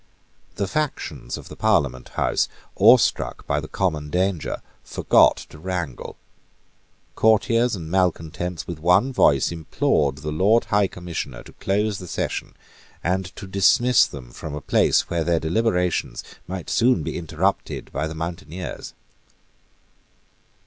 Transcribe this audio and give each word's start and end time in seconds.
The 0.55 0.65
factions 0.67 1.37
of 1.37 1.47
the 1.47 1.55
Parliament 1.55 2.09
House, 2.17 2.47
awestruck 2.75 3.45
by 3.45 3.59
the 3.59 3.67
common 3.67 4.09
danger, 4.09 4.63
forgot 4.83 5.37
to 5.51 5.59
wrangle. 5.59 6.17
Courtiers 7.13 7.75
and 7.75 7.87
malecontents 7.87 8.65
with 8.65 8.79
one 8.79 9.13
voice 9.13 9.51
implored 9.51 10.15
the 10.15 10.31
Lord 10.31 10.65
High 10.65 10.87
Commissioner 10.87 11.43
to 11.43 11.53
close 11.53 11.99
the 11.99 12.07
session, 12.07 12.55
and 13.03 13.25
to 13.35 13.45
dismiss 13.45 14.07
them 14.07 14.31
from 14.31 14.55
a 14.55 14.59
place 14.61 15.01
where 15.07 15.23
their 15.23 15.39
deliberations 15.39 16.23
might 16.47 16.71
soon 16.71 17.03
be 17.03 17.15
interrupted 17.15 17.91
by 17.91 18.07
the 18.07 18.15
mountaineers. 18.15 18.95